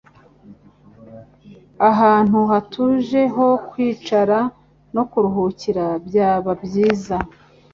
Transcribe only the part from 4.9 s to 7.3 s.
no kuruhukira byaba byiza.